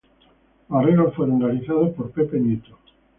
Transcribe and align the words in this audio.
Los 0.67 0.79
arreglos 0.81 1.13
fueron 1.13 1.39
realizados 1.39 1.91
por 1.93 2.09
Pepe 2.09 2.39
Nieto. 2.39 2.75